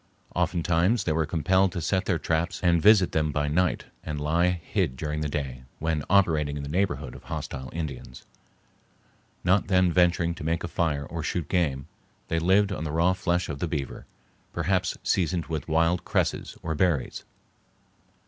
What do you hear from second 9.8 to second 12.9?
venturing to make a fire or shoot game, they lived on